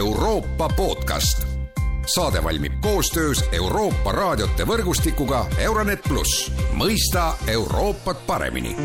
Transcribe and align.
Euroopa 0.00 0.68
podcast. 0.76 1.46
saade 2.06 2.44
valmib 2.44 2.72
koostöös 2.80 3.44
Euroopa 3.52 4.12
raadiote 4.12 4.64
võrgustikuga 4.64 5.44
Euronet 5.58 6.00
pluss, 6.08 6.52
mõista 6.72 7.34
Euroopat 7.46 8.22
paremini 8.26 8.76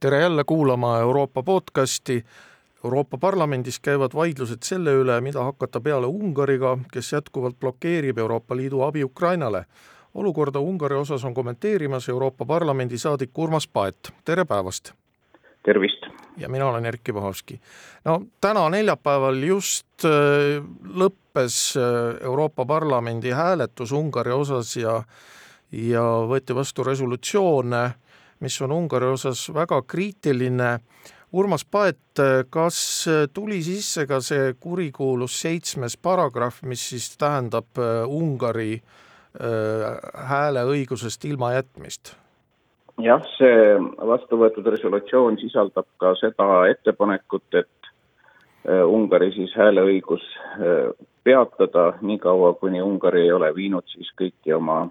tere 0.00 0.20
jälle 0.20 0.44
kuulama 0.44 0.98
Euroopa 0.98 1.42
podcasti. 1.42 2.24
Euroopa 2.84 3.18
Parlamendis 3.18 3.80
käivad 3.80 4.14
vaidlused 4.14 4.62
selle 4.62 4.94
üle, 4.94 5.20
mida 5.20 5.42
hakata 5.42 5.80
peale 5.80 6.06
Ungariga, 6.06 6.78
kes 6.92 7.12
jätkuvalt 7.12 7.58
blokeerib 7.60 8.18
Euroopa 8.18 8.56
Liidu 8.56 8.82
abi 8.82 9.04
Ukrainale. 9.04 9.64
Olukorda 10.16 10.58
Ungari 10.58 10.94
osas 10.94 11.24
on 11.24 11.34
kommenteerimas 11.34 12.08
Euroopa 12.08 12.44
Parlamendi 12.44 12.98
saadik 12.98 13.38
Urmas 13.38 13.68
Paet, 13.68 14.12
tere 14.24 14.44
päevast! 14.44 14.92
tervist! 15.64 16.06
ja 16.36 16.48
mina 16.48 16.68
olen 16.68 16.86
Erkki 16.86 17.14
Vahovski. 17.14 17.60
no 18.04 18.22
täna 18.40 18.68
neljapäeval 18.70 19.42
just 19.42 20.04
äh, 20.04 20.64
lõppes 21.02 21.76
äh, 21.76 22.24
Euroopa 22.24 22.64
Parlamendi 22.64 23.30
hääletus 23.30 23.92
Ungari 23.92 24.32
osas 24.32 24.76
ja 24.76 25.02
ja 25.72 26.02
võeti 26.30 26.54
vastu 26.54 26.84
resolutsioon 26.84 27.74
mis 28.40 28.60
on 28.62 28.72
Ungari 28.72 29.06
osas 29.06 29.48
väga 29.54 29.82
kriitiline. 29.82 30.78
Urmas 31.32 31.64
Paet, 31.64 32.20
kas 32.50 32.76
tuli 33.34 33.58
sisse 33.62 34.06
ka 34.06 34.20
see 34.20 34.54
kurikuulus 34.60 35.40
seitsmes 35.42 35.96
paragrahv, 35.96 36.62
mis 36.62 36.84
siis 36.88 37.10
tähendab 37.18 37.66
äh, 37.82 38.06
Ungari 38.08 38.74
äh, 38.74 39.02
hääleõigusest 40.30 41.24
ilmajätmist? 41.28 42.14
jah, 43.02 43.24
see 43.36 43.76
vastu 44.08 44.38
võetud 44.40 44.68
resolutsioon 44.72 45.36
sisaldab 45.40 45.88
ka 46.00 46.14
seda 46.20 46.66
ettepanekut, 46.70 47.48
et 47.54 47.90
äh, 48.68 48.84
Ungari 48.84 49.32
siis 49.36 49.52
hääleõigus 49.56 50.24
peatada 51.24 51.92
niikaua, 52.00 52.54
kuni 52.60 52.82
Ungari 52.82 53.26
ei 53.26 53.32
ole 53.32 53.50
viinud 53.54 53.84
siis 53.92 54.08
kõiki 54.16 54.54
oma 54.56 54.86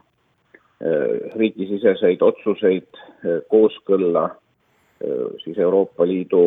Äh, 0.75 1.31
riigisiseseid 1.39 2.19
otsuseid 2.19 2.97
äh, 2.99 3.37
kooskõlla 3.47 4.25
äh, 4.27 5.21
siis 5.43 5.57
Euroopa 5.57 6.03
Liidu 6.03 6.41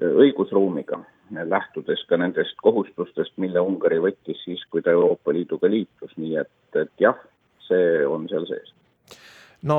õigusruumiga, 0.00 1.02
lähtudes 1.30 2.04
ka 2.08 2.16
nendest 2.20 2.58
kohustustest, 2.62 3.34
mille 3.42 3.60
Ungari 3.60 3.98
võttis 4.02 4.42
siis, 4.44 4.62
kui 4.70 4.82
ta 4.82 4.94
Euroopa 4.94 5.34
Liiduga 5.34 5.70
liitus, 5.70 6.12
nii 6.16 6.36
et, 6.42 6.52
et 6.78 6.92
jah, 7.02 7.18
see 7.66 8.04
on 8.06 8.28
seal 8.30 8.46
sees 8.50 8.74
no 9.66 9.78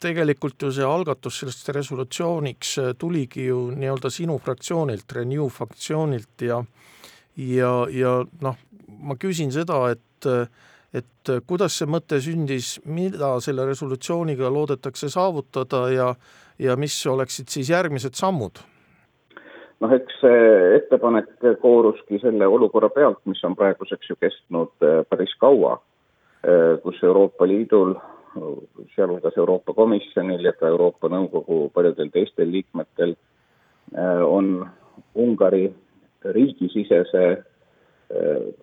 tegelikult 0.00 0.64
ju 0.64 0.70
see 0.74 0.86
algatus 0.86 1.42
sellest 1.42 1.68
resolutsiooniks 1.76 2.72
tuligi 2.98 3.46
ju 3.46 3.68
nii-öelda 3.76 4.10
sinu 4.10 4.38
fraktsioonilt, 4.42 5.12
Renew 5.12 5.46
fraktsioonilt 5.52 6.46
ja 6.48 6.62
ja, 7.36 7.70
ja 7.92 8.16
noh, 8.42 8.58
ma 8.88 9.16
küsin 9.20 9.52
seda, 9.54 9.84
et 9.94 10.26
et 10.92 11.30
äh, 11.30 11.38
kuidas 11.46 11.76
see 11.78 11.86
mõte 11.86 12.18
sündis, 12.22 12.78
mida 12.84 13.36
selle 13.44 13.66
resolutsiooniga 13.68 14.50
loodetakse 14.50 15.10
saavutada 15.12 15.84
ja, 15.94 16.08
ja 16.58 16.76
mis 16.76 16.96
oleksid 17.06 17.52
siis 17.52 17.70
järgmised 17.70 18.18
sammud? 18.18 18.58
Noh, 19.80 19.92
eks 19.96 20.20
see 20.20 20.46
ettepanek 20.76 21.30
kooruski 21.62 22.20
selle 22.22 22.46
olukorra 22.46 22.90
pealt, 22.94 23.20
mis 23.30 23.42
on 23.44 23.56
praeguseks 23.58 24.12
ju 24.12 24.16
kestnud 24.20 24.86
äh, 24.86 25.02
päris 25.08 25.34
kaua, 25.40 25.78
äh, 26.44 26.78
kus 26.84 27.02
Euroopa 27.02 27.48
Liidul, 27.48 27.94
sealhulgas 28.94 29.36
Euroopa 29.36 29.74
Komisjonil 29.74 30.44
ja 30.46 30.52
ka 30.54 30.68
Euroopa 30.70 31.08
Nõukogu 31.10 31.64
paljudel 31.74 32.12
teistel 32.14 32.52
liikmetel 32.52 33.16
on 34.22 34.68
Ungari 35.18 35.64
riigisisese 36.22 37.24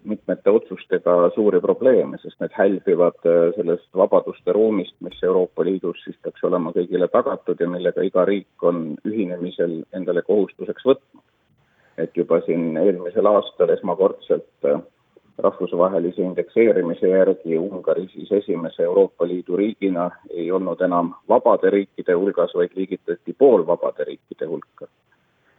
mitmete 0.03 0.49
otsustega 0.49 1.29
suuri 1.35 1.59
probleeme, 1.61 2.17
sest 2.21 2.39
need 2.43 2.51
hälbivad 2.57 3.23
äh, 3.25 3.53
sellest 3.55 3.87
vabaduste 3.95 4.51
ruumist, 4.53 4.95
mis 4.99 5.23
Euroopa 5.23 5.63
Liidus 5.63 6.01
siis 6.03 6.17
peaks 6.23 6.43
olema 6.43 6.73
kõigile 6.75 7.07
tagatud 7.11 7.59
ja 7.59 7.69
millega 7.71 8.03
iga 8.03 8.25
riik 8.27 8.63
on 8.67 8.97
ühinemisel 9.07 9.79
endale 9.95 10.21
kohustuseks 10.27 10.85
võtnud. 10.91 11.23
et 11.97 12.17
juba 12.17 12.37
siin 12.45 12.77
eelmisel 12.77 13.25
aastal 13.25 13.71
esmakordselt 13.73 14.67
äh, 14.67 14.81
rahvusvahelise 15.37 16.21
indekseerimise 16.21 17.07
järgi 17.07 17.57
Ungari 17.57 18.07
siis 18.13 18.31
esimese 18.31 18.83
Euroopa 18.83 19.27
Liidu 19.27 19.55
riigina 19.57 20.09
ei 20.29 20.51
olnud 20.51 20.81
enam 20.81 21.13
vabade 21.29 21.69
riikide 21.69 22.13
hulgas, 22.13 22.53
vaid 22.55 22.75
liigitati 22.75 23.33
poolvabade 23.33 24.03
riikide 24.11 24.45
hulka, 24.51 24.91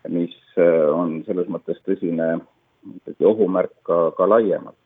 mis 0.09 0.37
äh, 0.61 0.93
on 0.93 1.23
selles 1.27 1.49
mõttes 1.49 1.81
tõsine 1.89 2.37
ikkagi 2.97 3.27
ohumärk 3.29 3.75
ka, 3.83 4.11
ka 4.17 4.29
laiemalt. 4.29 4.77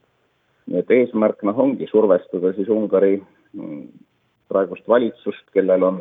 nii 0.67 0.79
et 0.79 0.91
eesmärk 0.95 1.43
noh, 1.43 1.59
ongi 1.59 1.89
survestada 1.91 2.53
siis 2.55 2.69
Ungari 2.71 3.17
mm, 3.19 3.87
praegust 4.49 4.89
valitsust, 4.89 5.49
kellel 5.55 5.83
on 5.83 5.99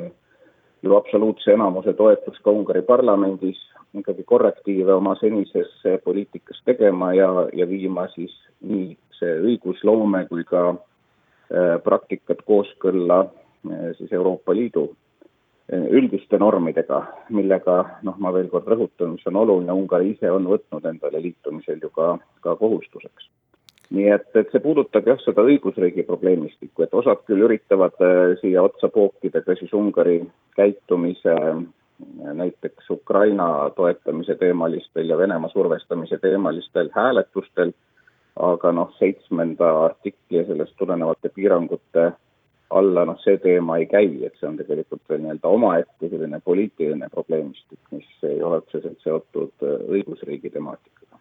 ju 0.83 0.95
absoluutse 0.95 1.53
enamuse 1.53 1.93
toetus 1.97 2.37
ka 2.43 2.53
Ungari 2.53 2.81
parlamendis, 2.85 3.59
ikkagi 3.97 4.23
korrektiive 4.23 4.93
oma 4.93 5.15
senises 5.19 5.71
poliitikas 6.03 6.61
tegema 6.65 7.13
ja, 7.13 7.29
ja 7.53 7.67
viima 7.67 8.07
siis 8.13 8.33
nii 8.61 8.93
see 9.17 9.33
õigusloome 9.41 10.25
kui 10.29 10.45
ka 10.47 10.63
äh, 10.71 11.75
praktikat 11.83 12.45
kooskõlla 12.47 13.19
äh, 13.25 13.89
siis 13.97 14.13
Euroopa 14.13 14.55
Liidu 14.55 14.91
üldiste 15.71 16.39
normidega, 16.39 17.01
millega 17.31 17.75
noh, 18.03 18.15
ma 18.19 18.31
veel 18.35 18.49
kord 18.51 18.67
rõhutan, 18.67 19.15
mis 19.15 19.27
on 19.29 19.39
oluline, 19.39 19.71
Ungari 19.71 20.11
ise 20.13 20.31
on 20.31 20.49
võtnud 20.49 20.87
endale 20.87 21.21
liitumisel 21.23 21.79
ju 21.81 21.89
ka, 21.95 22.15
ka 22.43 22.55
kohustuseks. 22.59 23.29
nii 23.91 24.07
et, 24.07 24.27
et 24.39 24.51
see 24.51 24.63
puudutab 24.63 25.07
jah, 25.07 25.19
seda 25.19 25.43
õigusriigi 25.43 26.05
probleemistikku, 26.07 26.83
et 26.83 26.93
osad 26.95 27.23
küll 27.27 27.43
üritavad 27.47 27.95
äh, 28.03 28.37
siia 28.39 28.63
otsa 28.63 28.87
pookida 28.87 29.41
ka 29.43 29.55
siis 29.59 29.73
Ungari 29.75 30.21
käitumise 30.55 31.35
äh, 31.35 31.63
näiteks 32.33 32.89
Ukraina 32.89 33.69
toetamise 33.75 34.35
teemalistel 34.35 35.09
ja 35.09 35.17
Venemaa 35.17 35.51
survestamise 35.51 36.17
teemalistel 36.17 36.89
hääletustel, 36.95 37.73
aga 38.39 38.71
noh, 38.71 38.91
seitsmenda 38.99 39.71
artikli 39.85 40.39
ja 40.39 40.45
sellest 40.47 40.75
tulenevate 40.79 41.29
piirangute 41.29 42.11
alla, 42.71 43.03
noh, 43.05 43.19
see 43.23 43.37
teema 43.43 43.77
ei 43.81 43.87
käi, 43.89 44.09
et 44.25 44.37
see 44.39 44.47
on 44.49 44.57
tegelikult 44.59 45.03
veel 45.09 45.21
nii-öelda 45.25 45.51
omaette 45.51 46.09
selline 46.09 46.39
poliitiline 46.45 47.09
probleemistik, 47.11 47.79
mis 47.91 48.07
ei 48.27 48.41
ole 48.43 48.61
otseselt 48.61 48.99
seotud 49.03 49.65
äh, 49.67 49.77
õigusriigi 49.97 50.51
temaatikaga. 50.53 51.19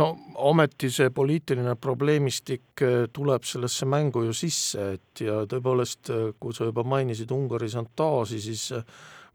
no 0.00 0.08
ometi 0.48 0.90
see 0.90 1.10
poliitiline 1.14 1.76
probleemistik 1.80 2.84
äh, 2.84 3.06
tuleb 3.12 3.46
sellesse 3.48 3.88
mängu 3.90 4.24
ju 4.26 4.36
sisse, 4.36 4.92
et 4.98 5.24
ja 5.26 5.42
tõepoolest, 5.50 6.12
äh, 6.12 6.28
kui 6.40 6.56
sa 6.56 6.68
juba 6.70 6.86
mainisid 6.88 7.32
Ungari 7.34 7.68
Santaasi, 7.72 8.40
siis 8.40 8.68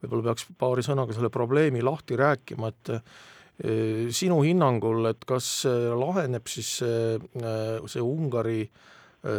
võib-olla 0.02 0.32
peaks 0.32 0.48
paari 0.58 0.86
sõnaga 0.86 1.16
selle 1.16 1.32
probleemi 1.34 1.84
lahti 1.86 2.18
rääkima, 2.18 2.72
et 2.72 2.96
sinu 4.16 4.38
hinnangul, 4.40 5.10
et 5.10 5.26
kas 5.28 5.66
laheneb 5.68 6.48
siis 6.48 6.70
see, 6.80 7.18
see 7.92 8.00
Ungari 8.00 8.62
äh, 8.64 8.86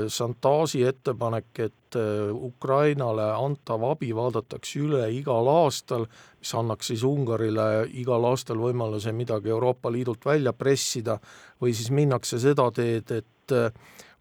Santasi 0.08 0.82
ettepanek, 0.84 1.58
et 1.58 1.96
äh, 1.96 2.28
Ukrainale 2.34 3.30
antav 3.32 3.84
abi 3.88 4.10
vaadatakse 4.12 4.82
üle 4.84 5.06
igal 5.16 5.48
aastal, 5.48 6.04
mis 6.36 6.52
annaks 6.54 6.90
siis 6.92 7.04
Ungarile 7.08 7.86
igal 7.96 8.26
aastal 8.28 8.60
võimaluse 8.60 9.14
midagi 9.16 9.48
Euroopa 9.48 9.88
Liidult 9.92 10.26
välja 10.28 10.52
pressida, 10.52 11.16
või 11.62 11.72
siis 11.72 11.88
minnakse 11.96 12.36
seda 12.42 12.68
teed, 12.76 13.08
et 13.22 13.56
äh, 13.56 13.72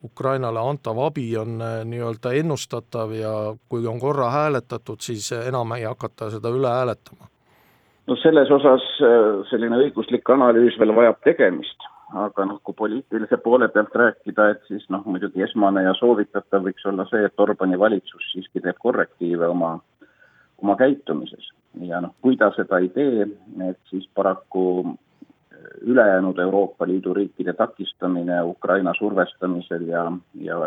Ukrainale 0.03 0.63
antav 0.63 1.03
abi 1.03 1.27
on 1.35 1.59
äh, 1.59 1.83
nii-öelda 1.83 2.31
ennustatav 2.39 3.11
ja 3.19 3.35
kui 3.67 3.83
on 3.83 4.00
korra 4.00 4.31
hääletatud, 4.31 5.03
siis 5.03 5.27
enam 5.35 5.75
ei 5.75 5.83
hakata 5.83 6.31
seda 6.38 6.55
üle 6.55 6.71
hääletama? 6.71 7.27
no 8.07 8.15
selles 8.23 8.50
osas 8.50 8.85
selline 9.51 9.83
õiguslik 9.83 10.31
analüüs 10.33 10.79
veel 10.79 10.95
vajab 10.95 11.19
tegemist 11.27 11.83
aga 12.13 12.45
noh, 12.45 12.59
kui 12.63 12.73
poliitilise 12.73 13.38
poole 13.44 13.67
pealt 13.69 13.95
rääkida, 13.95 14.50
et 14.50 14.63
siis 14.67 14.85
noh, 14.89 15.03
muidugi 15.06 15.44
esmane 15.45 15.83
ja 15.85 15.94
soovitatav 15.97 16.65
võiks 16.65 16.85
olla 16.89 17.06
see, 17.09 17.25
et 17.25 17.44
Orbani 17.44 17.77
valitsus 17.79 18.31
siiski 18.31 18.61
teeb 18.65 18.79
korrektiive 18.81 19.47
oma, 19.47 19.75
oma 20.61 20.75
käitumises. 20.79 21.51
ja 21.85 22.01
noh, 22.01 22.15
kui 22.21 22.38
ta 22.38 22.50
seda 22.56 22.79
ei 22.79 22.89
tee, 22.89 23.27
et 23.69 23.79
siis 23.91 24.09
paraku 24.15 24.97
ülejäänud 25.81 26.39
Euroopa 26.39 26.88
Liidu 26.88 27.13
riikide 27.13 27.53
takistamine 27.53 28.41
Ukraina 28.44 28.94
survestamisel 28.97 29.88
ja, 29.88 30.12
ja 30.33 30.57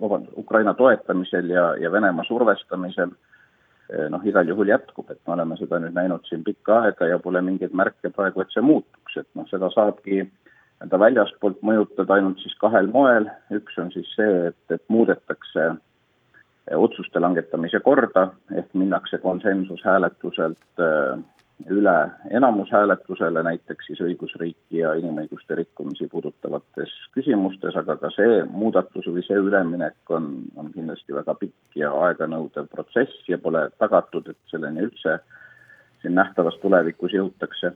vabandust, 0.00 0.38
Ukraina 0.38 0.74
toetamisel 0.74 1.50
ja, 1.50 1.74
ja 1.76 1.92
Venemaa 1.92 2.24
survestamisel 2.24 3.12
noh, 4.10 4.24
igal 4.24 4.48
juhul 4.48 4.68
jätkub, 4.72 5.10
et 5.10 5.20
me 5.26 5.34
oleme 5.34 5.56
seda 5.60 5.78
nüüd 5.82 5.92
näinud 5.94 6.24
siin 6.28 6.44
pikka 6.44 6.80
aega 6.86 7.10
ja 7.10 7.18
pole 7.18 7.42
mingeid 7.44 7.74
märke 7.76 8.10
praegu, 8.16 8.40
et 8.40 8.54
see 8.54 8.64
muutuks, 8.64 9.18
et 9.20 9.28
noh, 9.36 9.46
seda 9.50 9.68
saabki 9.74 10.24
nii-öelda 10.74 10.98
väljaspoolt 11.00 11.62
mõjutada 11.62 12.14
ainult 12.14 12.38
siis 12.42 12.54
kahel 12.60 12.90
moel, 12.92 13.28
üks 13.54 13.78
on 13.78 13.92
siis 13.92 14.08
see, 14.16 14.48
et, 14.50 14.62
et 14.70 14.82
muudetakse 14.88 15.74
otsuste 16.74 17.20
langetamise 17.20 17.80
korda, 17.84 18.30
ehk 18.56 18.72
minnakse 18.74 19.18
konsensushääletuselt 19.18 20.82
üle 21.70 22.10
enamushääletusele, 22.30 23.42
näiteks 23.42 23.86
siis 23.86 24.00
õigusriiki 24.02 24.80
ja 24.80 24.94
inimõiguste 24.98 25.54
rikkumisi 25.54 26.08
puudutavates 26.10 26.92
küsimustes, 27.14 27.76
aga 27.78 27.96
ka 28.00 28.10
see 28.16 28.42
muudatus 28.50 29.06
või 29.06 29.22
see 29.26 29.38
üleminek 29.38 30.10
on, 30.10 30.26
on 30.56 30.72
kindlasti 30.74 31.14
väga 31.14 31.36
pikk 31.38 31.78
ja 31.78 31.92
aeganõudev 32.08 32.66
protsess 32.72 33.28
ja 33.30 33.38
pole 33.38 33.68
tagatud, 33.78 34.28
et 34.28 34.40
selleni 34.50 34.88
üldse 34.88 35.20
siin 36.02 36.18
nähtavas 36.18 36.58
tulevikus 36.60 37.14
jõutakse. 37.14 37.72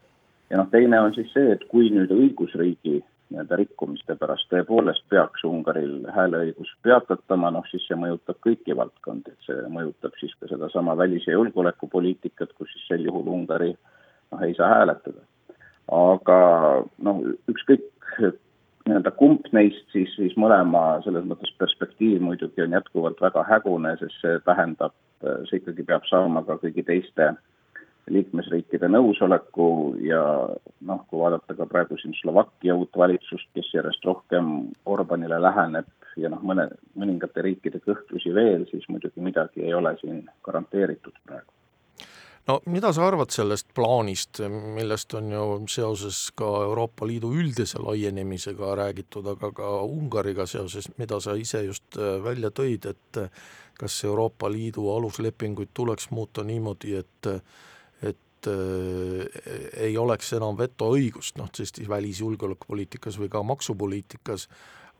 Ja 0.50 0.58
noh, 0.60 0.68
teine 0.72 1.00
on 1.00 1.14
siis 1.14 1.30
see, 1.34 1.52
et 1.54 1.64
kui 1.72 1.90
nüüd 1.94 2.12
õigusriigi 2.14 3.00
nii-öelda 3.28 3.58
rikkumiste 3.60 4.16
pärast 4.16 4.48
tõepoolest 4.52 5.04
peaks 5.12 5.44
Ungaril 5.44 6.06
hääleõigus 6.14 6.70
peatatama, 6.82 7.50
noh 7.52 7.66
siis 7.68 7.84
see 7.88 7.98
mõjutab 8.00 8.38
kõiki 8.44 8.76
valdkondi, 8.76 9.34
et 9.34 9.48
see 9.48 9.66
mõjutab 9.72 10.16
siis 10.20 10.32
ka 10.40 10.48
sedasama 10.48 10.96
välis- 10.96 11.26
ja 11.28 11.36
julgeolekupoliitikat, 11.36 12.54
kus 12.56 12.72
siis 12.72 12.86
sel 12.88 13.04
juhul 13.04 13.28
Ungari 13.28 13.74
noh, 13.74 14.42
ei 14.42 14.54
saa 14.54 14.74
hääletada. 14.78 15.20
aga 15.92 16.38
noh, 17.04 17.20
ükskõik 17.48 17.84
nii-öelda 18.88 19.10
kumb 19.16 19.46
neist 19.52 19.84
siis, 19.92 20.10
siis 20.16 20.34
mõlema 20.40 21.02
selles 21.04 21.24
mõttes 21.28 21.52
perspektiiv 21.60 22.20
muidugi 22.24 22.64
on 22.64 22.76
jätkuvalt 22.76 23.20
väga 23.20 23.44
hägune, 23.48 23.94
sest 24.00 24.20
see 24.22 24.40
tähendab, 24.48 24.92
see 25.48 25.60
ikkagi 25.60 25.84
peab 25.84 26.04
saama 26.08 26.44
ka 26.48 26.56
kõigi 26.62 26.84
teiste 26.84 27.34
liikmesriikide 28.12 28.88
nõusoleku 28.90 29.68
ja 30.04 30.22
noh, 30.80 31.04
kui 31.08 31.20
vaadata 31.20 31.56
ka 31.58 31.66
praegu 31.70 31.98
siin 32.00 32.16
Slovakkia 32.20 32.76
uut 32.78 32.96
valitsust, 32.96 33.48
kes 33.54 33.70
järjest 33.74 34.04
rohkem 34.08 34.70
Orbanile 34.86 35.40
läheneb 35.42 35.88
ja 36.16 36.30
noh, 36.32 36.42
mõne, 36.42 36.68
mõningate 36.98 37.44
riikide 37.44 37.82
kõhklusi 37.84 38.34
veel, 38.34 38.66
siis 38.70 38.88
muidugi 38.88 39.22
midagi 39.22 39.64
ei 39.66 39.74
ole 39.74 39.94
siin 40.00 40.24
garanteeritud 40.46 41.16
praegu. 41.26 41.52
No 42.48 42.62
mida 42.72 42.94
sa 42.96 43.04
arvad 43.04 43.28
sellest 43.28 43.74
plaanist, 43.76 44.40
millest 44.48 45.12
on 45.18 45.26
ju 45.34 45.46
seoses 45.68 46.30
ka 46.32 46.46
Euroopa 46.64 47.04
Liidu 47.06 47.34
üldise 47.36 47.76
laienemisega 47.84 48.72
räägitud, 48.78 49.26
aga 49.34 49.50
ka 49.52 49.72
Ungariga 49.84 50.46
seoses, 50.48 50.88
mida 50.96 51.20
sa 51.20 51.36
ise 51.36 51.66
just 51.66 51.98
äh, 52.00 52.16
välja 52.24 52.48
tõid, 52.48 52.88
et 52.88 53.20
kas 53.78 53.98
Euroopa 54.08 54.48
Liidu 54.48 54.88
aluslepinguid 54.94 55.74
tuleks 55.76 56.08
muuta 56.10 56.44
niimoodi, 56.44 56.96
et 57.02 57.28
äh, 57.28 57.42
ei 58.46 59.96
oleks 59.98 60.32
enam 60.36 60.56
vetoõigust, 60.58 61.38
noh 61.38 61.48
siis 61.54 61.72
välis- 61.88 62.20
julgeolekupoliitikas 62.20 63.18
või 63.18 63.28
ka 63.32 63.42
maksupoliitikas, 63.42 64.48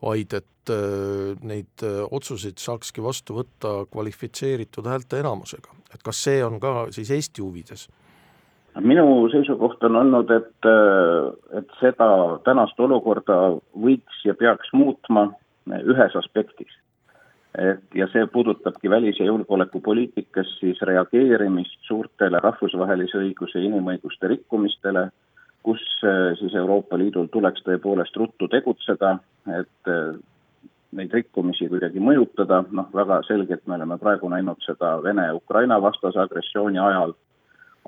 vaid 0.03 0.35
et 0.39 0.71
äh, 0.71 1.39
neid 1.43 1.83
äh, 1.83 2.03
otsuseid 2.11 2.59
saakski 2.63 3.03
vastu 3.03 3.39
võtta 3.41 3.85
kvalifitseeritud 3.91 4.87
häälteenamusega. 4.87 5.75
et 5.95 6.03
kas 6.05 6.23
see 6.25 6.45
on 6.45 6.61
ka 6.61 6.91
siis 6.91 7.11
Eesti 7.11 7.43
huvides? 7.43 7.89
minu 8.79 9.27
seisukoht 9.33 9.83
on 9.89 9.97
olnud, 9.97 10.31
et, 10.31 10.67
äh, 10.71 11.59
et 11.59 11.79
seda 11.81 12.39
tänast 12.45 12.79
olukorda 12.81 13.59
võiks 13.75 14.23
ja 14.25 14.35
peaks 14.35 14.71
muutma 14.73 15.33
ühes 15.67 16.15
aspektis 16.17 16.71
et 17.59 17.95
ja 17.95 18.07
see 18.13 18.27
puudutabki 18.27 18.91
välis- 18.91 19.19
ja 19.21 19.27
julgeolekupoliitikas 19.27 20.59
siis 20.61 20.81
reageerimist 20.83 21.79
suurtele 21.89 22.41
rahvusvahelise 22.43 23.19
õiguse 23.19 23.59
ja 23.59 23.67
inimõiguste 23.67 24.29
rikkumistele, 24.29 25.09
kus 25.63 25.83
äh, 26.05 26.39
siis 26.39 26.55
Euroopa 26.55 26.99
Liidul 26.99 27.27
tuleks 27.33 27.65
tõepoolest 27.67 28.17
ruttu 28.17 28.49
tegutseda, 28.49 29.19
et 29.61 29.91
äh, 29.91 30.19
neid 30.93 31.13
rikkumisi 31.13 31.69
kuidagi 31.69 32.01
mõjutada, 32.01 32.63
noh 32.71 32.93
väga 32.95 33.23
selgelt 33.27 33.67
me 33.67 33.77
oleme 33.77 33.99
praegu 33.99 34.29
näinud 34.29 34.63
seda 34.65 34.97
Vene-Ukraina 35.03 35.81
vastase 35.83 36.21
agressiooni 36.23 36.79
ajal, 36.79 37.15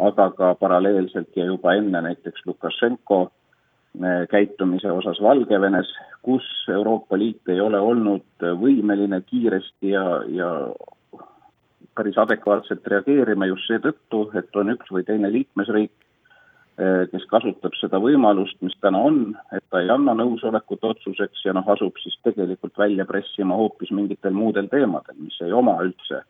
aga 0.00 0.31
ka 0.37 0.55
paralleelselt 0.61 1.37
ja 1.37 1.44
juba 1.44 1.75
enne 1.78 2.02
näiteks 2.08 2.46
Lukašenko 2.46 3.31
käitumise 4.31 4.91
osas 4.93 5.19
Valgevenes, 5.23 5.89
kus 6.23 6.47
Euroopa 6.69 7.19
Liit 7.19 7.49
ei 7.49 7.61
ole 7.61 7.81
olnud 7.81 8.45
võimeline 8.61 9.21
kiiresti 9.27 9.91
ja, 9.91 10.05
ja 10.29 10.51
päris 11.95 12.19
adekvaatselt 12.19 12.87
reageerima 12.87 13.49
just 13.51 13.67
seetõttu, 13.69 14.29
et 14.39 14.57
on 14.57 14.71
üks 14.77 14.93
või 14.95 15.03
teine 15.05 15.33
liikmesriik, 15.33 15.93
kes 17.11 17.25
kasutab 17.29 17.75
seda 17.77 17.99
võimalust, 18.01 18.57
mis 18.65 18.77
täna 18.81 19.03
on, 19.11 19.19
et 19.53 19.65
ta 19.69 19.83
ei 19.83 19.91
anna 19.93 20.15
nõusolekut 20.17 20.85
otsuseks 20.93 21.45
ja 21.45 21.53
noh, 21.53 21.67
asub 21.69 21.99
siis 22.01 22.17
tegelikult 22.25 22.79
välja 22.79 23.05
pressima 23.09 23.59
hoopis 23.59 23.91
mingitel 23.93 24.33
muudel 24.33 24.71
teemadel, 24.73 25.19
mis 25.19 25.37
ei 25.45 25.53
oma 25.53 25.77
üldse 25.85 26.23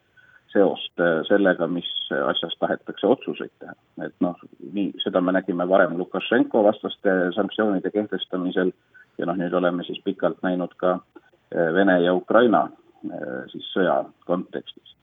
seost 0.53 1.01
äh, 1.01 1.23
sellega, 1.29 1.67
mis 1.71 1.89
asjas 2.11 2.57
tahetakse 2.61 3.07
otsuseid 3.07 3.53
teha. 3.63 3.75
et 4.05 4.15
noh, 4.25 4.39
nii, 4.73 4.93
seda 5.03 5.21
me 5.21 5.35
nägime 5.37 5.67
varem 5.69 5.97
Lukašenko 5.99 6.65
vastaste 6.67 7.17
sanktsioonide 7.37 7.93
kehtestamisel 7.95 8.73
ja 9.19 9.29
noh, 9.29 9.39
nüüd 9.39 9.55
oleme 9.55 9.85
siis 9.87 10.01
pikalt 10.05 10.41
näinud 10.47 10.75
ka 10.81 10.97
äh, 10.99 11.73
Vene 11.75 12.01
ja 12.03 12.15
Ukraina 12.15 12.67
äh, 12.67 13.45
siis 13.53 13.69
sõja 13.75 14.03
kontekstis. 14.27 14.97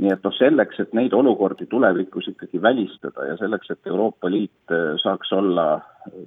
nii 0.00 0.12
et 0.14 0.24
noh, 0.24 0.34
selleks, 0.36 0.80
et 0.80 0.92
neid 0.96 1.12
olukordi 1.16 1.66
tulevikus 1.68 2.30
ikkagi 2.32 2.62
välistada 2.62 3.26
ja 3.28 3.36
selleks, 3.40 3.70
et 3.70 3.86
Euroopa 3.86 4.30
Liit 4.30 4.72
saaks 5.02 5.32
olla 5.36 5.80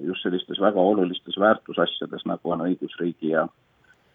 just 0.05 0.21
sellistes 0.21 0.59
väga 0.61 0.81
olulistes 0.81 1.39
väärtusasjades, 1.41 2.25
nagu 2.29 2.53
on 2.53 2.61
õigusriigi 2.67 3.33
ja 3.33 3.47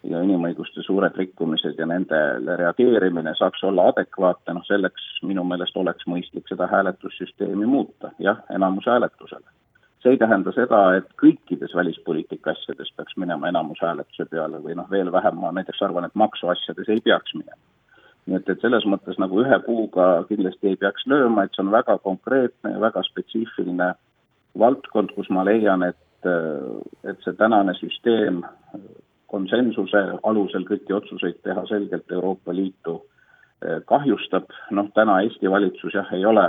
ja 0.06 0.22
inimõiguste 0.22 0.82
suured 0.86 1.16
rikkumised 1.18 1.78
ja 1.78 1.86
nendele 1.86 2.56
reageerimine 2.60 3.34
saaks 3.38 3.64
olla 3.66 3.88
adekvaatne, 3.92 4.54
noh 4.54 4.66
selleks 4.66 5.06
minu 5.26 5.44
meelest 5.44 5.76
oleks 5.76 6.06
mõistlik 6.06 6.46
seda 6.50 6.68
hääletussüsteemi 6.70 7.66
muuta, 7.66 8.12
jah, 8.18 8.42
enamushääletusele. 8.54 9.46
see 10.02 10.12
ei 10.14 10.18
tähenda 10.18 10.52
seda, 10.54 10.80
et 10.96 11.08
kõikides 11.18 11.74
välispoliitika 11.74 12.50
asjades 12.50 12.92
peaks 12.96 13.16
minema 13.16 13.48
enamushääletuse 13.48 14.28
peale 14.30 14.62
või 14.62 14.76
noh, 14.78 14.90
veel 14.90 15.10
vähem 15.12 15.34
ma 15.34 15.50
näiteks 15.52 15.82
arvan, 15.82 16.04
et 16.04 16.14
maksuasjades 16.14 16.88
ei 16.88 17.00
peaks 17.00 17.34
minema. 17.34 17.62
nii 18.26 18.36
et, 18.36 18.48
et 18.48 18.60
selles 18.60 18.84
mõttes 18.86 19.18
nagu 19.18 19.40
ühe 19.42 19.58
puuga 19.66 20.24
kindlasti 20.28 20.68
ei 20.68 20.76
peaks 20.76 21.06
lööma, 21.06 21.44
et 21.44 21.50
see 21.56 21.64
on 21.64 21.72
väga 21.74 21.98
konkreetne 21.98 22.76
ja 22.76 22.80
väga 22.80 23.02
spetsiifiline 23.02 23.94
valdkond, 24.58 25.10
kus 25.16 25.30
ma 25.30 25.44
leian, 25.44 25.82
et, 25.82 26.30
et 27.04 27.18
see 27.24 27.34
tänane 27.34 27.74
süsteem 27.74 28.44
konsensuse 29.28 30.00
alusel 30.22 30.64
kõiki 30.69 30.94
otsuseid 30.96 31.42
teha 31.44 31.66
selgelt 31.69 32.12
Euroopa 32.12 32.54
Liitu 32.56 32.96
eh, 33.62 33.82
kahjustab, 33.86 34.48
noh 34.70 34.88
täna 34.96 35.20
Eesti 35.25 35.50
valitsus 35.50 35.94
jah, 35.94 36.08
ei 36.17 36.24
ole 36.24 36.48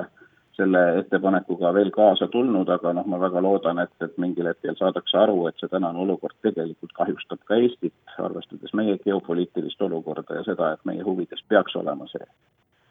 selle 0.59 0.81
ettepanekuga 0.99 1.71
veel 1.73 1.91
kaasa 1.95 2.27
tulnud, 2.27 2.69
aga 2.73 2.91
noh, 2.97 3.07
ma 3.07 3.19
väga 3.21 3.41
loodan, 3.43 3.79
et, 3.83 3.93
et 4.03 4.17
mingil 4.19 4.49
hetkel 4.49 4.75
saadakse 4.79 5.17
aru, 5.21 5.45
et 5.47 5.59
see 5.59 5.71
tänane 5.71 6.01
olukord 6.03 6.35
tegelikult 6.43 6.95
kahjustab 6.97 7.43
ka 7.47 7.59
Eestit, 7.63 7.95
arvestades 8.19 8.75
meie 8.75 8.97
geopoliitilist 9.05 9.81
olukorda 9.87 10.41
ja 10.41 10.45
seda, 10.47 10.73
et 10.75 10.83
meie 10.89 11.05
huvides 11.07 11.43
peaks 11.47 11.77
olema 11.79 12.07
see, 12.11 12.27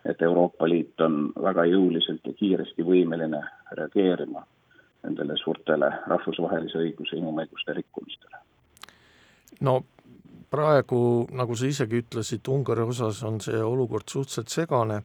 et 0.08 0.22
Euroopa 0.30 0.68
Liit 0.68 1.04
on 1.04 1.20
väga 1.48 1.68
jõuliselt 1.68 2.24
ja 2.24 2.36
kiiresti 2.40 2.88
võimeline 2.88 3.42
reageerima 3.80 4.44
nendele 5.04 5.36
suurtele 5.44 5.92
rahvusvahelise 6.08 6.80
õiguse 6.80 7.20
inimõiguste 7.20 7.76
rikkumistele 7.76 8.47
no 9.60 9.80
praegu, 10.50 11.00
nagu 11.36 11.56
sa 11.56 11.68
isegi 11.68 12.02
ütlesid, 12.02 12.48
Ungari 12.52 12.86
osas 12.88 13.22
on 13.26 13.40
see 13.44 13.58
olukord 13.62 14.08
suhteliselt 14.08 14.52
segane, 14.52 15.02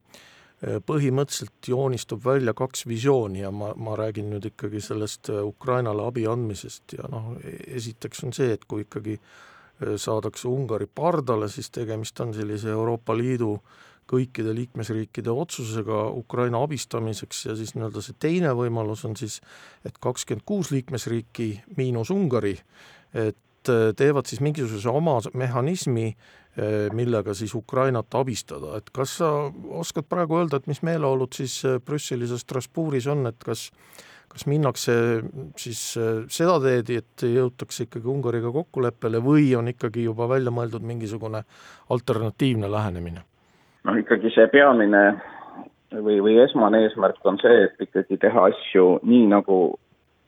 põhimõtteliselt 0.88 1.68
joonistub 1.68 2.22
välja 2.24 2.54
kaks 2.56 2.86
visiooni 2.88 3.42
ja 3.42 3.50
ma, 3.52 3.74
ma 3.76 3.98
räägin 4.00 4.30
nüüd 4.32 4.48
ikkagi 4.54 4.80
sellest 4.84 5.28
Ukrainale 5.44 6.06
abi 6.08 6.24
andmisest 6.30 6.96
ja 6.96 7.10
noh, 7.12 7.34
esiteks 7.44 8.24
on 8.24 8.32
see, 8.36 8.54
et 8.56 8.64
kui 8.64 8.86
ikkagi 8.86 9.18
saadakse 10.00 10.48
Ungari 10.48 10.88
pardale, 10.88 11.50
siis 11.52 11.68
tegemist 11.74 12.20
on 12.24 12.32
sellise 12.38 12.72
Euroopa 12.72 13.18
Liidu 13.18 13.58
kõikide 14.08 14.54
liikmesriikide 14.56 15.32
otsusega 15.32 16.06
Ukraina 16.16 16.62
abistamiseks 16.64 17.46
ja 17.50 17.56
siis 17.60 17.74
nii-öelda 17.76 18.04
see 18.04 18.16
teine 18.20 18.52
võimalus 18.56 19.04
on 19.08 19.18
siis, 19.20 19.42
et 19.84 20.00
kakskümmend 20.00 20.48
kuus 20.48 20.72
liikmesriiki 20.72 21.50
miinus 21.76 22.12
Ungari, 22.14 22.56
et 23.12 23.36
Äh, 23.36 23.53
teevad 23.98 24.30
siis 24.30 24.42
mingisuguse 24.44 24.90
oma 24.90 25.18
mehhanismi, 25.34 26.08
äh, 26.14 26.88
millega 26.94 27.34
siis 27.38 27.56
Ukrainat 27.56 28.16
abistada, 28.16 28.78
et 28.78 28.90
kas 28.94 29.18
sa 29.22 29.30
oskad 29.70 30.08
praegu 30.10 30.40
öelda, 30.42 30.60
et 30.60 30.68
mis 30.68 30.84
meeleolud 30.86 31.34
siis 31.34 31.60
äh, 31.66 31.80
Brüsselis 31.80 32.34
ja 32.34 32.40
Strasbourgis 32.42 33.08
on, 33.08 33.28
et 33.30 33.40
kas 33.44 33.70
kas 34.34 34.48
minnakse 34.50 34.94
siis 35.62 35.82
seda 36.34 36.56
teed, 36.64 36.88
et 36.90 37.24
jõutakse 37.28 37.86
ikkagi 37.86 38.10
Ungariga 38.10 38.50
kokkuleppele 38.56 39.20
või 39.22 39.52
on 39.54 39.70
ikkagi 39.70 40.08
juba 40.08 40.26
välja 40.32 40.50
mõeldud 40.50 40.82
mingisugune 40.82 41.44
alternatiivne 41.94 42.72
lähenemine? 42.72 43.22
noh, 43.84 44.00
ikkagi 44.00 44.32
see 44.34 44.48
peamine 44.50 45.04
või, 46.02 46.18
või 46.24 46.38
esmane 46.44 46.82
eesmärk 46.88 47.22
on 47.30 47.38
see, 47.42 47.68
et 47.68 47.86
ikkagi 47.88 48.18
teha 48.22 48.48
asju 48.50 48.88
nii, 49.04 49.28
nagu 49.36 49.60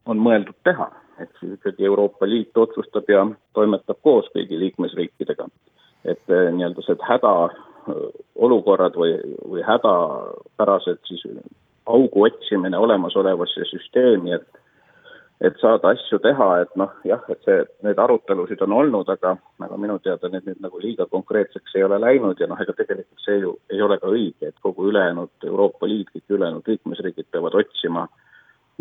on 0.06 0.22
mõeldud 0.22 0.58
teha 0.68 0.90
et 1.20 1.30
siis 1.40 1.54
ikkagi 1.58 1.86
Euroopa 1.86 2.28
Liit 2.30 2.58
otsustab 2.58 3.10
ja 3.10 3.26
toimetab 3.54 4.02
koos 4.04 4.28
kõigi 4.36 4.60
liikmesriikidega. 4.60 5.48
et 6.06 6.30
eh, 6.30 6.52
nii-öelda 6.54 6.82
see 6.86 6.98
häda 7.02 7.36
olukorrad 8.36 8.98
või, 8.98 9.16
või 9.50 9.64
hädapärased 9.66 11.02
siis 11.08 11.24
augu 11.86 12.24
otsimine 12.26 12.78
olemasolevasse 12.78 13.66
süsteemi, 13.72 14.34
et 14.34 14.62
et 15.44 15.58
saada 15.60 15.90
asju 15.92 16.20
teha, 16.24 16.46
et 16.64 16.78
noh, 16.80 16.92
jah, 17.04 17.24
et 17.30 17.42
see, 17.44 17.58
need 17.84 17.98
arutelusid 18.00 18.62
on 18.64 18.72
olnud, 18.72 19.10
aga, 19.12 19.34
aga 19.60 19.78
minu 19.78 19.98
teada 20.00 20.30
need 20.32 20.46
nüüd 20.48 20.62
nagu 20.64 20.80
liiga 20.80 21.06
konkreetseks 21.12 21.76
ei 21.76 21.84
ole 21.84 22.00
läinud 22.00 22.40
ja 22.40 22.48
noh, 22.48 22.62
ega 22.64 22.72
tegelikult 22.78 23.26
see 23.26 23.42
ju 23.42 23.52
ei 23.70 23.82
ole 23.84 23.98
ka 24.00 24.08
õige, 24.08 24.48
et 24.48 24.64
kogu 24.64 24.88
ülejäänud 24.92 25.50
Euroopa 25.50 25.90
Liit, 25.92 26.08
kõik 26.14 26.38
ülejäänud 26.38 26.72
liikmesriigid 26.72 27.28
peavad 27.36 27.60
otsima 27.60 28.06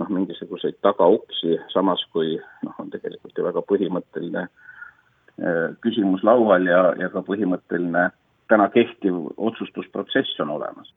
noh, 0.01 0.11
mingisuguseid 0.11 0.81
tagauksi, 0.83 1.59
samas 1.73 2.03
kui 2.13 2.37
noh, 2.39 2.75
on 2.83 2.91
tegelikult 2.93 3.39
ju 3.39 3.47
väga 3.47 3.63
põhimõtteline 3.69 4.45
äh, 4.47 5.71
küsimus 5.85 6.25
laual 6.27 6.67
ja, 6.71 6.83
ja 6.99 7.11
ka 7.13 7.25
põhimõtteline 7.27 8.11
täna 8.51 8.69
kehtiv 8.75 9.17
otsustusprotsess 9.37 10.41
on 10.45 10.55
olemas. 10.59 10.91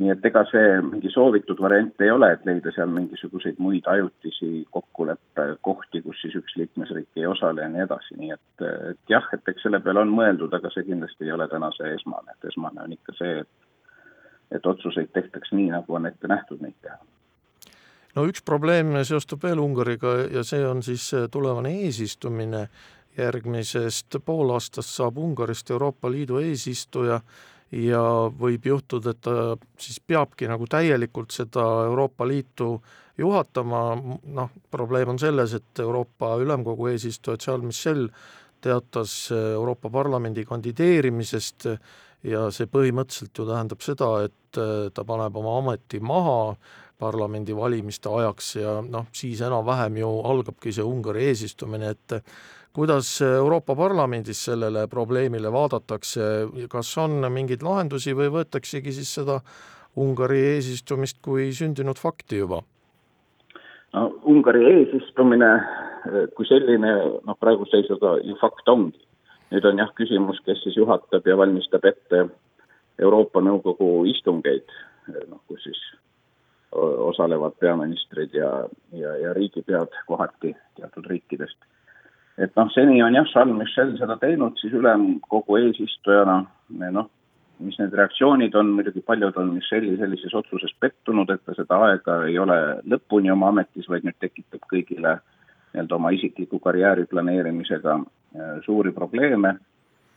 Nii 0.00 0.12
et 0.12 0.26
ega 0.28 0.44
see 0.46 0.66
mingi 0.86 1.10
soovitud 1.10 1.58
variant 1.60 2.02
ei 2.04 2.12
ole, 2.14 2.28
et 2.32 2.44
leida 2.46 2.70
seal 2.74 2.92
mingisuguseid 2.94 3.58
muid 3.58 3.88
ajutisi 3.90 4.64
kokkuleppekohti, 4.76 6.02
kus 6.04 6.20
siis 6.22 6.36
üks 6.38 6.54
liikmesriik 6.60 7.18
ei 7.18 7.26
osale 7.26 7.64
ja 7.64 7.72
nii 7.72 7.82
edasi, 7.88 8.14
nii 8.20 8.30
et, 8.36 8.66
et 8.92 9.14
jah, 9.14 9.26
et 9.34 9.50
eks 9.50 9.66
selle 9.66 9.82
peale 9.82 10.04
on 10.04 10.14
mõeldud, 10.14 10.54
aga 10.54 10.70
see 10.74 10.86
kindlasti 10.86 11.26
ei 11.26 11.34
ole 11.34 11.48
täna 11.50 11.72
see 11.74 11.90
esmane, 11.96 12.36
et 12.36 12.50
esmane 12.52 12.86
on 12.86 12.94
ikka 12.98 13.18
see, 13.18 13.42
et 13.42 13.68
et 14.50 14.64
otsuseid 14.66 15.12
tehtaks 15.14 15.52
nii, 15.54 15.68
nagu 15.70 15.94
on 15.94 16.08
ette 16.08 16.26
nähtud 16.26 16.62
neid 16.62 16.74
teha 16.82 16.96
no 18.16 18.26
üks 18.28 18.42
probleem 18.46 18.94
seostub 19.06 19.44
veel 19.44 19.60
Ungariga 19.62 20.16
ja 20.32 20.44
see 20.46 20.64
on 20.66 20.82
siis 20.82 21.10
tulevane 21.30 21.76
eesistumine. 21.86 22.68
järgmisest 23.18 24.16
poolaastast 24.24 24.94
saab 24.94 25.16
Ungarist 25.18 25.70
Euroopa 25.70 26.08
Liidu 26.10 26.38
eesistuja 26.38 27.20
ja 27.72 28.02
võib 28.38 28.66
juhtuda, 28.66 29.10
et 29.10 29.20
ta 29.20 29.56
siis 29.78 29.98
peabki 30.00 30.46
nagu 30.48 30.66
täielikult 30.70 31.34
seda 31.34 31.64
Euroopa 31.88 32.26
Liitu 32.28 32.80
juhatama, 33.18 33.80
noh, 34.24 34.50
probleem 34.70 35.08
on 35.08 35.18
selles, 35.18 35.54
et 35.54 35.82
Euroopa 35.82 36.36
Ülemkogu 36.40 36.86
eesistuja 36.92 37.36
Charles 37.36 37.66
Michel 37.66 38.08
teatas 38.60 39.32
Euroopa 39.32 39.90
Parlamendi 39.90 40.44
kandideerimisest 40.44 41.66
ja 42.30 42.46
see 42.52 42.68
põhimõtteliselt 42.70 43.38
ju 43.38 43.46
tähendab 43.48 43.84
seda, 43.84 44.10
et 44.28 44.60
ta 44.94 45.04
paneb 45.06 45.36
oma 45.40 45.58
ameti 45.60 46.00
maha 46.00 46.54
parlamendivalimiste 47.00 48.12
ajaks 48.12 48.54
ja 48.60 48.78
noh, 48.84 49.08
siis 49.16 49.40
enam-vähem 49.46 50.00
ju 50.02 50.10
algabki 50.32 50.72
see 50.76 50.86
Ungari 50.86 51.26
eesistumine, 51.30 51.94
et 51.96 52.20
kuidas 52.76 53.10
Euroopa 53.26 53.74
Parlamendis 53.76 54.44
sellele 54.44 54.86
probleemile 54.88 55.52
vaadatakse, 55.52 56.30
kas 56.70 56.92
on 57.02 57.24
mingeid 57.32 57.64
lahendusi 57.66 58.14
või 58.16 58.30
võetaksegi 58.38 58.94
siis 59.00 59.14
seda 59.20 59.40
Ungari 59.98 60.42
eesistumist 60.54 61.18
kui 61.22 61.50
sündinud 61.56 61.98
fakti 61.98 62.44
juba? 62.44 62.62
no 63.96 64.06
Ungari 64.30 64.62
eesistumine 64.70 65.50
kui 66.36 66.46
selline 66.48 66.92
noh, 67.26 67.36
praeguse 67.40 67.76
seisuga 67.76 68.16
ju 68.24 68.36
fakt 68.40 68.68
ongi. 68.68 69.00
nüüd 69.50 69.64
on 69.66 69.80
jah 69.82 69.90
küsimus, 69.98 70.38
kes 70.46 70.60
siis 70.62 70.76
juhatab 70.78 71.26
ja 71.26 71.34
valmistab 71.36 71.84
ette 71.84 72.28
Euroopa 73.02 73.40
Nõukogu 73.42 74.04
istungeid, 74.06 74.68
noh 75.26 75.40
kus 75.50 75.64
siis 75.66 75.80
osalevad 76.72 77.56
peaministrid 77.58 78.34
ja, 78.34 78.50
ja, 78.92 79.16
ja 79.16 79.32
riigipead 79.34 79.94
kohati 80.06 80.54
teatud 80.78 81.06
riikidest 81.10 81.58
et 82.40 82.56
noh, 82.56 82.68
seni 82.72 83.02
on 83.04 83.14
jah, 83.14 83.26
Charles 83.28 83.56
Michel 83.56 83.96
seda 83.98 84.16
teinud 84.20 84.58
siis 84.60 84.74
ülemkogu 84.76 85.58
eesistujana, 85.60 86.38
noh, 86.94 87.08
mis 87.60 87.76
need 87.80 87.94
reaktsioonid 87.96 88.54
on, 88.56 88.72
muidugi 88.76 89.02
paljud 89.04 89.36
on 89.40 89.52
Micheli 89.56 89.92
sellises 90.00 90.34
otsuses 90.36 90.72
pettunud, 90.80 91.30
et 91.32 91.42
ta 91.44 91.56
seda 91.58 91.80
aega 91.88 92.20
ei 92.28 92.38
ole 92.40 92.56
lõpuni 92.88 93.32
oma 93.32 93.50
ametis, 93.52 93.88
vaid 93.92 94.06
nüüd 94.06 94.16
tekitab 94.22 94.64
kõigile 94.70 95.18
nii-öelda 95.74 95.98
oma 95.98 96.12
isikliku 96.16 96.58
karjääri 96.62 97.04
planeerimisega 97.10 97.98
äh, 98.00 98.54
suuri 98.64 98.94
probleeme. 98.96 99.54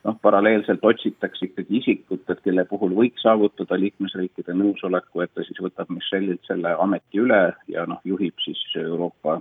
Noh, 0.04 0.18
paralleelselt 0.22 0.84
otsitakse 0.84 1.48
ikkagi 1.48 1.80
isikut, 1.80 2.26
et 2.30 2.42
kelle 2.44 2.66
puhul 2.70 2.96
võiks 2.98 3.24
saavutada 3.24 3.80
liikmesriikide 3.80 4.56
nõusoleku, 4.58 5.24
et 5.24 5.32
ta 5.34 5.46
siis 5.48 5.62
võtab 5.64 5.92
Michelilt 5.94 6.44
selle 6.48 6.76
ameti 6.80 7.24
üle 7.24 7.46
ja 7.72 7.88
noh, 7.88 8.02
juhib 8.04 8.36
siis 8.44 8.62
Euroopa 8.84 9.40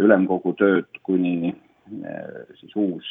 Ülemkogu 0.00 0.54
tööd 0.56 1.00
kuni 1.02 1.50
Äh, 2.04 2.46
siis 2.60 2.76
uus 2.76 3.04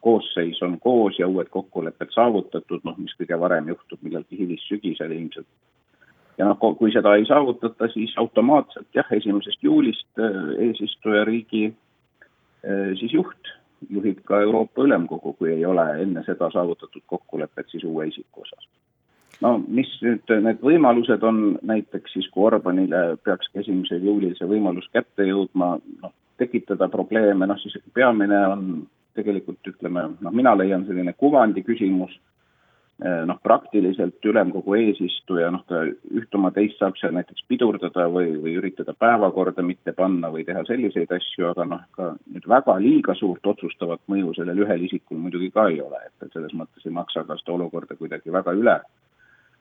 koosseis 0.00 0.62
on 0.62 0.78
koos 0.80 1.18
ja 1.18 1.26
uued 1.26 1.48
kokkulepped 1.50 2.12
saavutatud, 2.14 2.84
noh, 2.86 2.94
mis 2.98 3.14
kõige 3.18 3.34
varem 3.40 3.72
juhtub 3.72 4.04
millalgi 4.06 4.38
hilissügisel 4.38 5.10
ilmselt. 5.16 5.48
ja 6.38 6.46
noh, 6.46 6.60
kui 6.78 6.92
seda 6.94 7.16
ei 7.18 7.26
saavutata, 7.26 7.88
siis 7.90 8.14
automaatselt 8.22 8.86
jah, 8.94 9.10
esimesest 9.18 9.66
juulist 9.66 10.22
äh, 10.22 10.38
eesistujariigi 10.68 11.64
äh, 11.66 12.94
siis 13.00 13.16
juht 13.18 13.50
juhib 13.90 14.20
ka 14.24 14.40
Euroopa 14.40 14.82
Ülemkogu, 14.82 15.32
kui 15.38 15.52
ei 15.52 15.64
ole 15.66 15.86
enne 16.02 16.22
seda 16.26 16.50
saavutatud 16.52 17.02
kokkulepet 17.06 17.70
siis 17.70 17.84
uue 17.84 18.08
isiku 18.08 18.42
osas. 18.46 18.68
no 19.40 19.52
mis 19.68 19.90
nüüd 20.02 20.32
need 20.42 20.62
võimalused 20.62 21.22
on, 21.22 21.58
näiteks 21.62 22.16
siis 22.16 22.28
kui 22.34 22.48
Orbanile 22.48 23.02
peakski 23.24 23.60
esimesel 23.62 24.02
juulil 24.02 24.34
see 24.38 24.48
võimalus 24.50 24.88
kätte 24.92 25.28
jõudma, 25.28 25.76
noh, 26.02 26.14
tekitada 26.38 26.88
probleeme, 26.88 27.46
noh 27.46 27.58
siis 27.62 27.78
peamine 27.94 28.40
on 28.46 28.64
tegelikult 29.14 29.70
ütleme, 29.70 30.08
noh 30.20 30.34
mina 30.34 30.54
leian 30.58 30.86
selline 30.86 31.14
kuvandi 31.18 31.62
küsimus, 31.66 32.18
noh 32.98 33.38
praktiliselt 33.42 34.24
ülemkogu 34.26 34.74
eesistuja, 34.74 35.52
noh 35.54 35.62
ta 35.70 35.84
üht 35.86 36.34
oma 36.34 36.50
teist 36.54 36.80
saab 36.82 36.96
seal 36.98 37.12
näiteks 37.14 37.44
pidurdada 37.50 38.08
või, 38.10 38.32
või 38.42 38.56
üritada 38.58 38.94
päevakorda 38.98 39.62
mitte 39.62 39.94
panna 39.94 40.32
või 40.34 40.42
teha 40.48 40.64
selliseid 40.66 41.12
asju, 41.14 41.46
aga 41.52 41.66
noh, 41.68 41.84
ka 41.94 42.10
nüüd 42.26 42.48
väga 42.50 42.74
liiga 42.82 43.14
suurt 43.14 43.46
otsustavat 43.46 44.02
mõju 44.10 44.34
sellel 44.40 44.64
ühel 44.66 44.82
isikul 44.88 45.22
muidugi 45.22 45.52
ka 45.54 45.68
ei 45.70 45.78
ole, 45.84 46.02
et, 46.08 46.26
et 46.26 46.34
selles 46.34 46.56
mõttes 46.58 46.86
ei 46.86 46.96
maksa 46.98 47.22
ka 47.28 47.38
seda 47.38 47.54
olukorda 47.54 47.94
kuidagi 48.00 48.34
väga 48.34 48.56
üle 48.58 48.80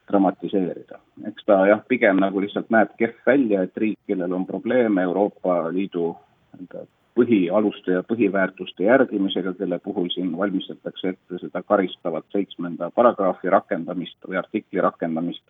dramatiseerida. 0.10 0.98
eks 1.30 1.46
ta 1.46 1.62
jah, 1.70 1.82
pigem 1.88 2.18
nagu 2.24 2.42
lihtsalt 2.42 2.72
näeb 2.74 2.98
kehv 2.98 3.22
välja, 3.28 3.68
et 3.68 3.78
riik, 3.78 4.00
kellel 4.10 4.34
on 4.34 4.50
probleeme 4.50 5.04
Euroopa 5.06 5.68
Liidu 5.70 6.16
enda 6.58 6.88
põhialuste 7.18 7.98
ja 7.98 8.04
põhiväärtuste 8.08 8.86
järgimisega, 8.86 9.54
kelle 9.58 9.80
puhul 9.84 10.10
siin 10.14 10.34
valmistatakse 10.38 11.14
ette 11.14 11.40
seda 11.42 11.64
karistavat 11.64 12.26
seitsmenda 12.36 12.92
paragrahvi 12.96 13.52
rakendamist 13.54 14.18
või 14.28 14.40
artikli 14.42 14.84
rakendamist, 14.84 15.44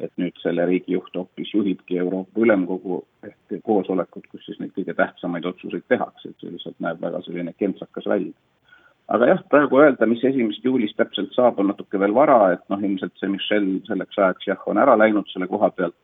et 0.00 0.12
nüüd 0.20 0.36
selle 0.42 0.66
riigi 0.68 0.96
juht 0.96 1.16
hoopis 1.16 1.54
juhibki 1.54 1.98
Euroopa 2.00 2.44
Ülemkogu 2.44 3.02
ehk 3.26 3.58
koosolekut, 3.64 4.28
kus 4.30 4.46
siis 4.46 4.60
neid 4.60 4.72
kõige 4.76 4.94
tähtsamaid 4.96 5.48
otsuseid 5.52 5.88
tehakse, 5.88 6.30
et 6.30 6.40
see 6.40 6.52
lihtsalt 6.52 6.78
näeb 6.80 7.02
väga 7.02 7.22
selline 7.26 7.56
kentsakas 7.58 8.08
välja. 8.08 8.32
aga 9.08 9.26
jah, 9.26 9.40
praegu 9.50 9.80
öelda, 9.82 10.06
mis 10.06 10.22
esimesest 10.24 10.64
juulist 10.64 10.96
täpselt 10.96 11.32
saab, 11.34 11.58
on 11.58 11.72
natuke 11.72 11.98
veel 11.98 12.14
vara, 12.14 12.52
et 12.52 12.62
noh, 12.70 12.78
ilmselt 12.78 13.16
see 13.18 13.28
Michel 13.28 13.66
selleks 13.88 14.18
ajaks 14.18 14.46
jah, 14.46 14.62
on 14.70 14.78
ära 14.78 14.94
läinud 14.98 15.26
selle 15.32 15.48
koha 15.50 15.70
pealt 15.74 15.96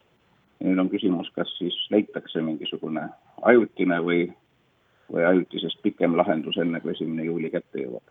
nüüd 0.65 0.81
on 0.81 0.91
küsimus, 0.91 1.29
kas 1.37 1.51
siis 1.59 1.77
leitakse 1.93 2.41
mingisugune 2.43 3.05
ajutine 3.51 3.99
või, 4.05 4.27
või 5.13 5.25
ajutisest 5.25 5.83
pikem 5.83 6.17
lahendus, 6.17 6.59
enne 6.59 6.81
kui 6.81 6.93
esimene 6.93 7.25
juuli 7.25 7.51
kätte 7.51 7.83
jõuab. 7.83 8.03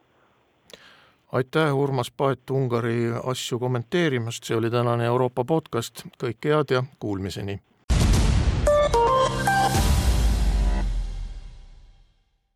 aitäh, 1.32 1.76
Urmas 1.76 2.12
Paet, 2.12 2.50
Ungari 2.50 3.12
asju 3.24 3.60
kommenteerimast, 3.60 4.44
see 4.44 4.58
oli 4.58 4.72
tänane 4.72 5.06
Euroopa 5.06 5.44
podcast, 5.44 6.06
kõike 6.24 6.54
head 6.54 6.72
ja 6.72 6.84
kuulmiseni! 7.00 7.60